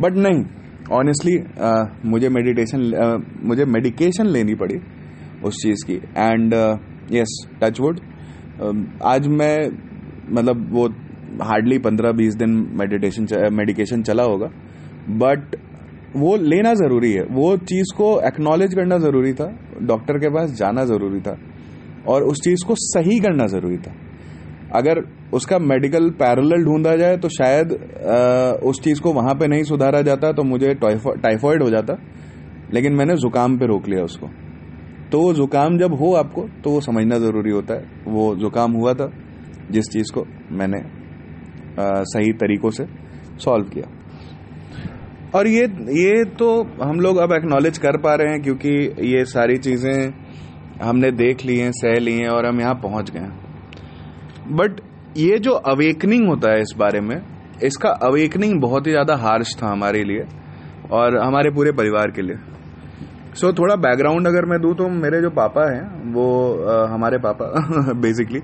[0.00, 0.44] बट नहीं
[0.92, 1.36] ऑनेस्टली
[2.10, 2.80] मुझे मेडिटेशन
[3.44, 4.78] मुझे मेडिकेशन लेनी पड़ी
[5.44, 6.54] उस चीज़ की। एंड
[7.12, 8.00] यस टच वुड
[9.04, 9.56] आज मैं
[10.30, 10.86] मतलब वो
[11.42, 14.50] हार्डली पंद्रह बीस दिन मेडिटेशन मेडिकेशन चला होगा।
[15.08, 15.56] बट
[16.16, 19.46] वो लेना ज़रूरी है। वो चीज़ को एक्नॉलेज करना ज़रूरी था।
[19.82, 21.36] डॉक्टर के पास जाना ज़रूरी था
[22.08, 23.94] और उस चीज़ को सही करना ज़रूरी था।
[24.74, 25.00] अगर
[25.34, 30.02] उसका मेडिकल पैरल ढूंढा जाए तो शायद आ, उस चीज़ को वहाँ पे नहीं सुधारा
[30.02, 31.96] जाता तो मुझे टाइफॉइड हो जाता।
[32.74, 34.26] लेकिन मैंने जुकाम पे रोक लिया उसको।
[35.12, 38.94] तो वो जुकाम जब हो आपको तो वो समझना ज़रूरी होता है। वो जुकाम हुआ
[38.94, 39.10] था
[39.70, 42.86] जिस चीज़ को मैंने आ, सही तरीकों से
[43.38, 43.88] सॉल्व किया।
[45.34, 48.70] और ये ये तो हम लोग अब एक्नॉलेज कर पा रहे हैं क्योंकि
[49.14, 50.12] ये सारी चीज़ें
[50.82, 53.20] हमने देख ली हैं सह ली हैं और हम यहाँ पहुँच गए
[54.52, 54.80] बट
[55.16, 57.16] ये जो अवेकनिंग होता है इस बारे में
[57.62, 60.24] इसका अवेकनिंग बहुत ही ज़्यादा हार्श था हमारे लिए
[60.92, 62.36] और हमारे पूरे परिवार के लिए।
[63.34, 66.26] सो so, थोड़ा बैकग्राउंड अगर मैं दूँ तो मेरे जो पापा हैं वो
[66.64, 68.38] आ, हमारे पापा बेसिकली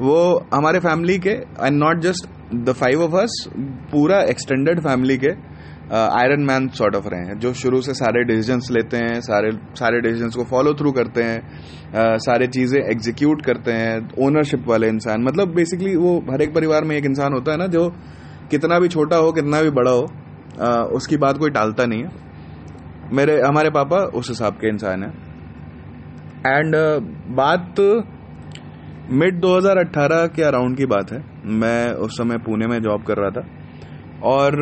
[0.00, 3.44] वो हमारे फैमिली के and not just the five of us
[3.92, 5.55] पूरा एक्सटेंडेड फैमिली के
[5.94, 10.00] आयरन मैन सॉर्ट ऑफ़ रहे हैं जो शुरू से सारे डिसीजंस लेते हैं सारे सारे
[10.00, 11.40] डिसीजंस को फॉलो थ्रू करते हैं
[11.90, 16.84] uh, सारे चीज़ें एग्जीक्यूट करते हैं ओनरशिप वाले इंसान मतलब बेसिकली वो हर एक परिवार
[16.84, 17.88] में एक इंसान होता है ना जो
[18.50, 20.06] कितना भी छोटा हो कितना भी बड़ा हो
[20.56, 22.08] uh, उसकी बात कोई टालता नहीं है।
[23.12, 25.10] मेरे हमारे पापा उस हिसाब के इंसान हैं।
[26.46, 27.02] एंड uh,
[27.36, 27.74] बात
[29.10, 33.30] मिड 2018 के अराउंड की बात है। मैं उस समय पुणे में जॉब कर रहा
[33.30, 33.46] था।
[34.22, 34.52] और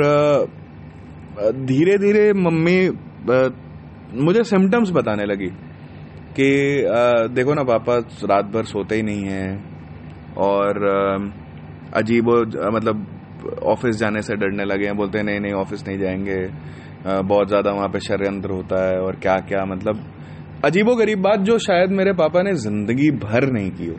[1.36, 2.78] धीरे धीरे मम्मी
[4.22, 5.48] मुझे सिम्टम्स बताने लगी
[6.36, 6.50] कि
[7.34, 10.78] देखो ना पापा रात भर सोते ही नहीं हैं और
[11.94, 12.28] अजीब
[12.74, 13.06] मतलब
[13.64, 16.38] ऑफ़िस जाने से डरने लगे हैं, बोलते हैं, नहीं नहीं, ऑफ़िस नहीं जाएँगे।
[17.24, 20.04] बहुत ज़्यादा वहाँ पे षड्यंत्र होता है और क्या क्या मतलब
[20.64, 23.96] अजीबो गरीब बात जो शायद मेरे पापा ने ज़िंदगी भर नहीं की हो।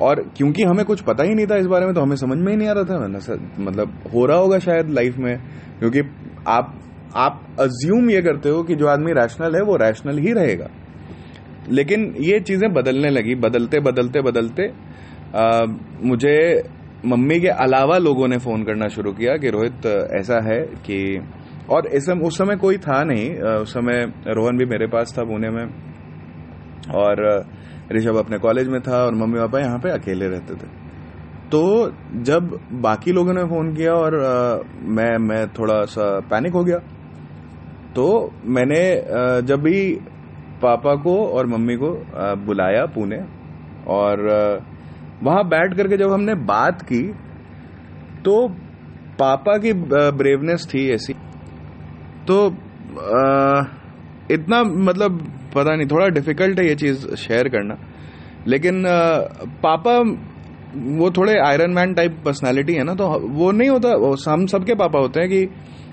[0.00, 2.50] और क्योंकि हमें कुछ पता ही नहीं था इस बारे में तो हमें समझ में
[2.52, 2.96] ही नहीं आ रहा था।
[3.60, 5.36] मतलब हो रहा होगा शायद लाइफ में,
[5.78, 6.00] क्योंकि
[6.48, 6.74] आप
[7.16, 10.68] आप अज्यूम ये करते हो कि जो आदमी रैशनल है वो रैशनल ही रहेगा।
[11.70, 14.66] लेकिन ये चीज़ें बदलने लगी बदलते बदलते बदलते
[15.34, 15.64] आ,
[16.02, 16.62] मुझे
[17.06, 19.86] मम्मी के अलावा लोगों ने फ़ोन करना शुरू किया कि रोहित
[20.18, 20.98] ऐसा है कि
[21.70, 25.50] और इस उस समय कोई था नहीं उस समय रोहन भी मेरे पास था पुणे
[25.50, 25.64] में
[26.94, 27.22] और
[27.92, 30.83] ऋषभ अपने कॉलेज में था और मम्मी पापा यहाँ पे अकेले रहते थे।
[31.54, 31.62] तो
[32.22, 36.78] जब बाकी लोगों ने फ़ोन किया और आ, मैं मैं थोड़ा सा पैनिक हो गया
[37.96, 39.94] तो मैंने आ, जब भी
[40.62, 43.20] पापा को और मम्मी को आ, बुलाया पुणे
[43.88, 44.40] और आ,
[45.22, 47.02] वहाँ बैठ करके जब हमने बात की
[48.24, 48.48] तो
[49.18, 49.72] पापा की
[50.18, 51.12] ब्रेवनेस थी ऐसी।
[52.28, 53.64] तो आ,
[54.30, 55.18] इतना मतलब
[55.54, 57.76] पता नहीं थोड़ा डिफ़िकल्ट है ये चीज़ शेयर करना।
[58.46, 58.84] लेकिन
[59.62, 59.98] पापा
[60.98, 63.88] वो थोड़े आयरन मैन टाइप पर्सनैलिटी है ना तो वो नहीं होता
[64.30, 65.42] हम सबके पापा होते हैं कि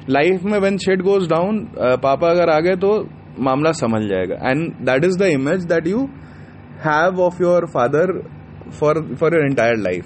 [0.09, 1.59] लाइफ में वेन शेड गोज डाउन
[2.03, 2.91] पापा अगर आ गए तो
[3.39, 6.07] मामला समझ जाएगा। And that is the image that you
[6.85, 8.19] have of your father
[8.79, 10.05] for for your entire life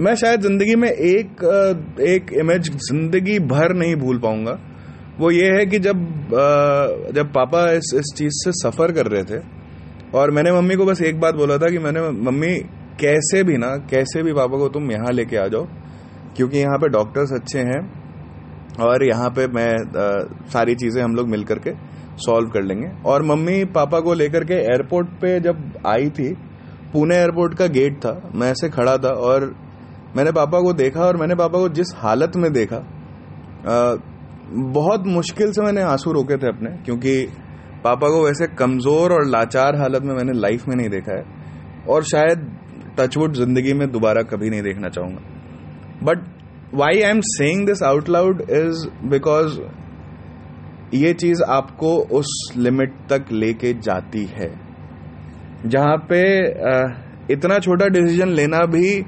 [0.00, 1.42] मैं शायद ज़िंदगी में एक
[2.08, 4.58] एक इमेज ज़िंदगी भर नहीं भूल पाऊँगा।
[5.18, 6.04] वो ये है कि जब
[7.14, 9.40] जब पापा इस इस चीज़ से सफ़र कर रहे थे,
[10.14, 12.54] और मैंने मम्मी को बस एक बात बोला था कि मैंने मम्मी
[13.00, 15.66] कैसे भी ना कैसे भी पापा को तुम यहाँ लेके आ जाओ
[16.36, 17.80] क्योंकि यहाँ पे डॉक्टर्स अच्छे हैं
[18.80, 20.08] और यहाँ पे मैं आ,
[20.52, 21.72] सारी चीज़ें हम लोग मिल करके
[22.16, 26.32] सॉल्व कर लेंगे। और मम्मी पापा को लेकर के एयरपोर्ट पे जब आई थी
[26.92, 29.44] पुणे एयरपोर्ट का गेट था मैं ऐसे खड़ा था और
[30.16, 33.96] मैंने पापा को देखा और मैंने पापा को जिस हालत में देखा आ,
[34.72, 37.20] बहुत मुश्किल से मैंने आँसू रोके थे अपने क्योंकि
[37.84, 41.24] पापा को वैसे कमज़ोर और लाचार हालत में मैंने लाइफ में नहीं देखा है।
[41.88, 42.40] और शायद
[43.00, 46.24] टचवुड ज़िंदगी में दोबारा कभी नहीं देखना चाहूँगा। But
[46.74, 49.60] why I am saying this out loud is because
[50.94, 54.50] ये चीज़ आपको उस लिमिट तक लेके जाती है।
[55.66, 56.20] जहाँ पे
[57.32, 59.04] इतना छोटा डिसीज़न लेना भी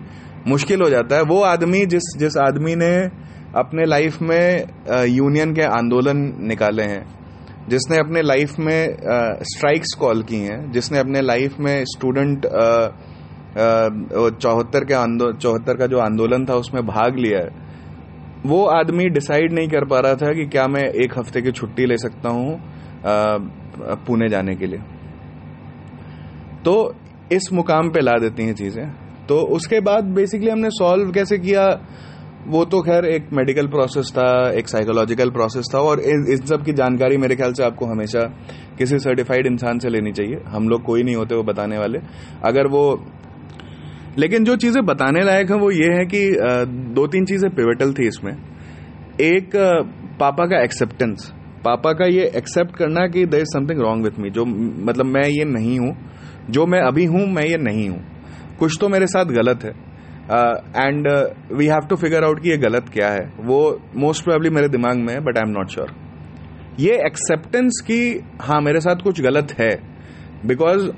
[0.49, 2.93] मुश्किल हो जाता है। वो आदमी जिस जिस आदमी ने
[3.57, 4.67] अपने लाइफ में
[5.09, 7.05] यूनियन के आंदोलन निकाले हैं,
[7.69, 8.97] जिसने अपने लाइफ में
[9.47, 12.47] स्ट्राइक्स कॉल की हैं, जिसने अपने लाइफ में स्टूडेंट
[13.55, 14.95] चौहत्तर के
[15.35, 17.51] चौहत्तर का जो आंदोलन था, उसमें भाग लिया है।
[18.47, 21.87] वो आदमी डिसाइड नहीं कर पा रहा था कि क्या मैं एक हफ़्ते की छुट्टी
[21.87, 22.61] ले सकता हूँ
[24.07, 24.81] पुणे जाने के लिए।
[26.65, 26.75] तो
[27.33, 28.85] इस मुकाम पे ला देती हैं चीज़ें।
[29.29, 31.69] तो उसके बाद बेसिकली हमने सॉल्व कैसे किया?
[32.49, 36.73] वो तो खैर एक मेडिकल प्रोसेस था, एक साइकोलॉजिकल प्रोसेस था, और इस सब की
[36.75, 38.23] जानकारी मेरे ख्याल से आपको हमेशा
[38.79, 41.99] किसी सर्टिफाइड इंसान से लेनी चाहिए। हम लोग कोई नहीं होते वो बताने वाले।
[42.45, 42.83] अगर वो
[44.19, 46.21] लेकिन जो चीज़ें बताने लायक है वो ये है कि
[46.95, 48.33] दो तीन चीज़ें पिवटल थी इसमें।
[49.23, 49.57] एक
[50.21, 51.33] पापा का एक्सेप्टेंस
[51.65, 55.29] पापा का ये एक्सेप्ट करना कि there is something wrong with me जो मतलब मैं
[55.29, 55.97] ये नहीं हूँ।
[56.51, 58.01] जो मैं अभी हूँ, मैं ये नहीं हूँ।
[58.59, 59.71] कुछ तो मेरे साथ गलत है।
[60.79, 61.09] And
[61.53, 63.61] we have to figure out कि ये गलत क्या है। वो
[63.97, 65.95] मोस्ट प्रोबेबली मेरे दिमाग में है but I am not sure
[66.81, 68.03] ये एक्सेप्टेंस की
[68.43, 69.71] हाँ मेरे साथ कुछ गलत है।
[70.47, 70.89] Because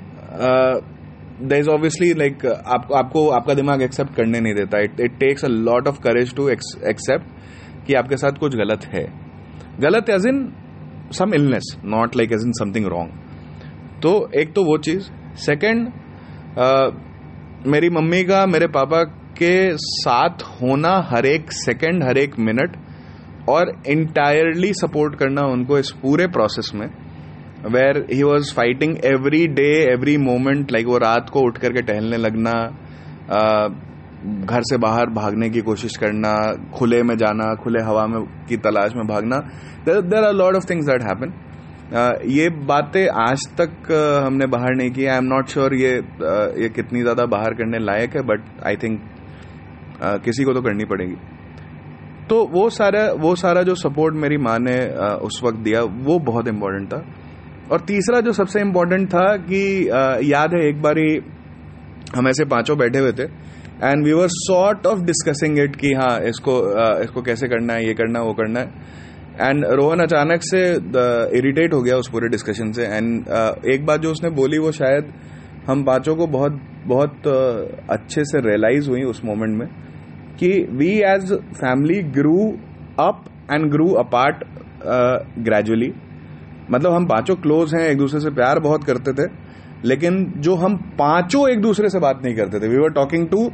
[1.41, 4.79] there is obviously like आपको, आपका दिमाग एक्सेप्ट करने नहीं देता.
[4.79, 9.05] It it takes a lot of courage to accept कि आपके साथ कुछ गलत है.
[9.81, 10.47] गलत as in
[11.13, 15.09] some illness not like as in something wrong तो एक तो वो चीज़.
[15.37, 15.91] सेकंड
[17.67, 19.03] मेरी मम्मी का, मेरे पापा
[19.37, 22.77] के साथ होना हर एक सेकेंड हर एक मिनट
[23.49, 26.87] और इंटायरली सपोर्ट करना उनको इस पूरे प्रोसेस में.
[27.65, 32.17] Where he was fighting every day every moment like वो रात को उठ करके टहलने
[32.17, 32.53] लगना
[34.45, 36.35] घर से बाहर भागने की कोशिश करना,
[36.75, 39.37] खुले में जाना, खुले हवा में की तलाश में भागना
[39.87, 41.33] there are lot of things that happen
[42.29, 43.91] ये बातें आज तक
[44.25, 45.91] हमने बाहर नहीं की। आई एम नॉट श्योर ये
[46.61, 48.99] ये कितनी ज़्यादा बाहर करने लायक है बट आई थिंक
[50.25, 51.15] किसी को तो करनी पड़ेगी।
[52.29, 54.77] तो वो सारा वो सारा जो सपोर्ट मेरी माँ ने
[55.25, 57.03] उस वक्त दिया, वो बहुत इम्पोर्टेंट था।
[57.71, 59.61] और तीसरा जो सबसे इम्पोर्टेंट था कि
[60.31, 61.07] याद है, एक बारी
[62.15, 66.19] हम ऐसे पाँचों बैठे हुए थे and we were sort of discussing it कि हाँ
[66.29, 66.59] इसको
[67.03, 68.93] इसको कैसे करना है, ये करना है, वो करना है।
[69.41, 70.61] एंड रोहन अचानक से
[71.37, 73.27] इरिटेट हो गया उस पूरे डिस्कशन से। एंड
[73.73, 75.13] एक बात जो उसने बोली, वो शायद
[75.67, 77.27] हम पाँचों को बहुत बहुत
[77.89, 79.67] अच्छे से रियलाइज़ हुई उस मोमेंट में
[80.39, 82.39] कि we as family grew
[82.99, 84.43] up and grew apart
[85.39, 85.91] gradually
[86.71, 89.27] मतलब हम पाँचों क्लोज हैं, एक दूसरे से प्यार बहुत करते थे,
[89.85, 93.49] लेकिन जो हम पाँचों एक दूसरे से बात नहीं करते थे। We were talking to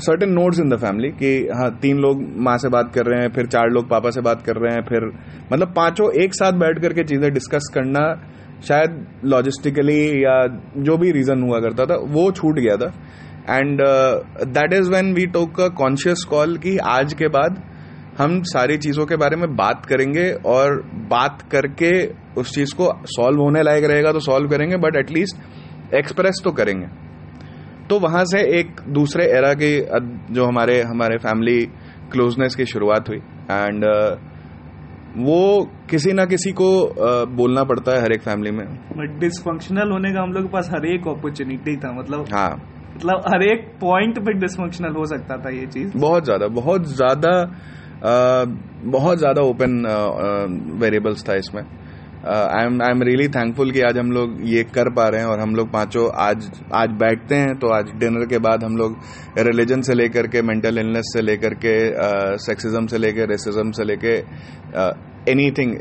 [0.00, 3.32] certain notes in the family कि हाँ तीन लोग माँ से बात कर रहे हैं,
[3.32, 5.10] फिर चार लोग पापा से बात कर रहे हैं, फिर
[5.52, 8.00] मतलब पाँचों एक साथ बैठ करके चीज़ें डिस्कस करना
[8.64, 10.34] शायद लॉजिस्टिकली या
[10.78, 12.92] जो भी रीजन हुआ करता था, वो छूट गया था।
[13.50, 13.80] And
[14.48, 17.62] that is when we took a conscious call कि आज के बाद
[18.18, 21.90] हम सारी चीज़ों के बारे में बात करेंगे और बात करके
[22.40, 26.86] उस चीज़ को सॉल्व होने लायक रहेगा तो सॉल्व करेंगे बट एटलीस्ट एक्सप्रेस तो करेंगे।
[27.88, 29.72] तो वहाँ से एक दूसरे एरा की
[30.34, 31.60] जो हमारे हमारे फैमिली
[32.12, 33.84] क्लोजनेस की शुरुआत हुई। एंड
[35.18, 35.40] वो
[35.90, 36.70] किसी ना किसी को
[37.36, 40.70] बोलना पड़ता है हर एक फैमिली में। बट डिसफंक्शनल होने का हम लोग के पास
[40.72, 42.50] हर एक अपॉर्चुनिटी था मतलब हाँ।
[42.96, 47.32] मतलब हर एक पॉइंट पे डिसफंक्शनल हो सकता था ये चीज़। बहुत ज़्यादा बहुत ज़्यादा
[48.04, 49.82] बहुत ज़्यादा ओपन
[50.80, 51.62] वेरिएबल्स था इसमें.
[51.62, 55.28] I am I am really thankful कि आज हम लोग ये कर पा रहे हैं
[55.28, 58.96] और हम लोग पाँचों आज आज बैठते हैं तो आज डिनर के बाद हम लोग
[59.38, 61.74] रिलीजन से लेकर के मेंटल इलनेस से लेकर के
[62.38, 65.76] सेक्सिज्म से लेकर रेसिज्म से लेकर लेके एनीथिंग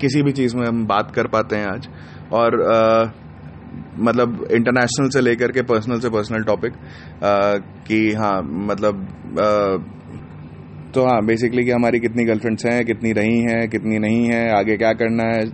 [0.00, 1.88] किसी भी चीज़ में हम बात कर पाते हैं आज.
[2.32, 3.12] और अ,
[3.98, 6.72] मतलब इंटरनेशनल से लेकर के पर्सनल से पर्सनल टॉपिक
[7.86, 9.06] कि हाँ मतलब
[10.96, 14.76] तो हाँ बेसिकली कि हमारी कितनी गर्लफ्रेंड्स हैं, कितनी रही हैं, कितनी नहीं हैं, आगे
[14.76, 15.44] क्या करना है।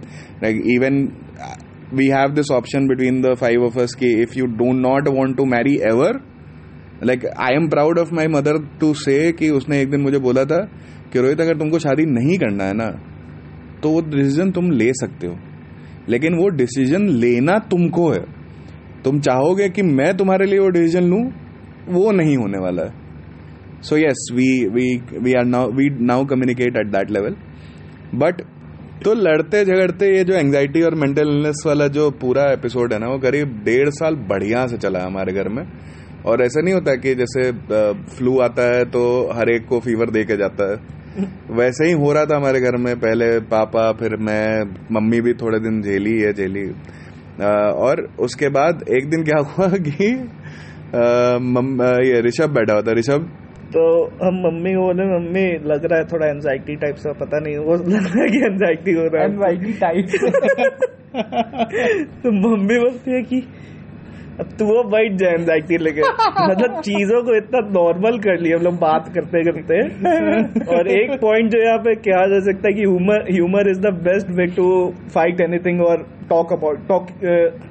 [0.42, 1.00] Like even
[1.94, 5.36] we have this option between the five of us कि if you do not want
[5.36, 6.20] to marry ever
[7.04, 10.44] like I am proud of my mother to say कि उसने एक दिन मुझे बोला
[10.44, 10.60] था
[11.12, 12.88] कि रोहित, अगर तुमको शादी नहीं करना है ना
[13.82, 15.36] तो वो डिसीज़न तुम ले सकते हो।
[16.08, 18.24] लेकिन वो डिसीज़न लेना तुमको है।
[19.04, 21.24] तुम चाहोगे कि मैं तुम्हारे लिए वो डिसीज़न लूँ,
[21.88, 23.01] वो नहीं होने वाला है।
[23.82, 27.36] So yes we we we are now we now communicate at that level
[28.14, 28.42] but
[29.04, 33.06] तो लड़ते झगड़ते ये जो एंजाइटी और मेंटल इलनेस वाला जो पूरा एपिसोड है ना,
[33.06, 35.62] वो करीब डेढ़ साल बढ़िया से चला हमारे घर में।
[36.26, 37.50] और ऐसा नहीं होता कि जैसे
[38.10, 39.02] फ्लू आता है तो
[39.34, 40.76] हर एक को फीवर दे के जाता है।
[41.56, 45.58] वैसे ही हो रहा था हमारे घर में पहले पापा, फिर मैं, मम्मी भी थोड़े
[45.60, 46.66] दिन झेली है झेली।
[47.78, 50.14] और उसके बाद एक दिन क्या हुआ कि
[52.06, 53.30] ये ऋषभ बैठा हुआ था, ऋषभ।
[53.72, 53.82] तो
[54.22, 57.74] हम मम्मी को बोले मम्मी लग रहा है थोड़ा एनजाइटी टाइप सा पता नहीं वो
[57.74, 60.06] लग रहा है कि एनजाइटी हो रहा है। एनजाइटी टाइप
[62.22, 63.42] तो मम्मी बोलती है कि
[64.58, 68.78] तू वो बैठ जाए एंजाइटी लेके। मतलब चीज़ों को इतना नॉर्मल कर लिया हम लोग
[68.78, 69.80] बात करते करते।
[70.76, 73.92] और एक पॉइंट जो यहाँ पे कहा जा सकता है कि humour humour is the
[74.04, 74.68] best way to
[75.14, 77.08] fight anything और टॉक अबाउट टॉक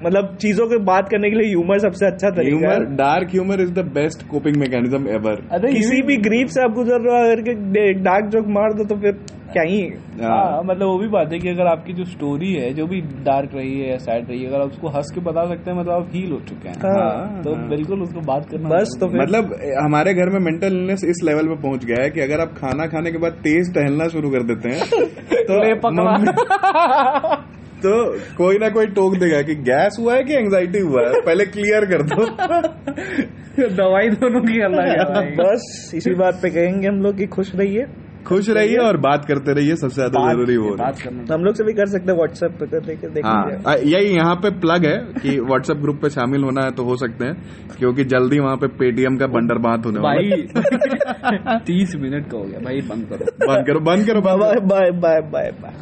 [0.05, 3.61] मतलब चीज़ों को बात करने के लिए ह्यूमर सबसे अच्छा तरीका ह्यूमर है dark humour
[3.61, 7.31] is the best coping mechanism ever अरे किसी भी ग्रीप से आप गुजर रहे हो
[7.31, 9.13] अगर डार्क जोक मार दो तो फिर
[9.53, 9.81] क्या ही?
[10.21, 13.49] हाँ। मतलब वो भी बात है कि अगर आपकी जो स्टोरी है जो भी डार्क
[13.55, 15.93] रही है या सैड रही है अगर आप उसको हंस के बता सकते हैं मतलब
[15.93, 20.13] आप हील हो चुके हैं। हाँ, तो बिल्कुल उसको बात करना बस तो मतलब हमारे
[20.13, 23.11] घर में मेंटल इलनेस इस लेवल पे पहुँच गया है कि अगर आप खाना खाने
[23.11, 24.89] के बाद तेज टहलना शुरू कर देते हैं
[25.51, 27.41] तो
[27.85, 31.21] तो कोई ना कोई टोक देगा कि गैस हुआ है कि एंजाइटी हुआ है?
[31.21, 32.25] पहले क्लियर कर दो।
[33.75, 37.85] दवाई दोनों की अलग है बस इसी बात पे कहेंगे हम लोग कि खुश रहिए।
[38.27, 40.91] खुश रहिए और बात करते रहिए सबसे ज़्यादा ज़रूरी वो है।
[41.25, 44.15] तो हम लोग से भी कर सकते हैं व्हाट्सएप पे कर देख देख हाँ यही
[44.15, 47.35] यहाँ पे प्लग है कि व्हाट्सएप ग्रुप पे शामिल होना है तो हो सकते हैं
[47.79, 52.37] क्योंकि जल्दी वहाँ पे पेटीएम का बंडर बात होने वाला है। भाई तीस मिनट का
[52.37, 55.51] हो गया भाई बंद करो। बंद करो बंद करो बंद करो। Bye bye bye bye
[55.61, 55.73] bye.